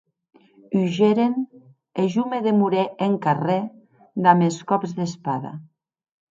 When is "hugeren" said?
0.79-1.35